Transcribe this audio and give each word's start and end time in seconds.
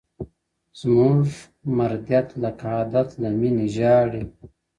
زموږه 0.79 1.33
مرديت 1.77 2.27
لکه 2.43 2.65
عادت 2.75 3.09
له 3.21 3.29
مينې 3.39 3.67
ژاړي!! 3.75 4.23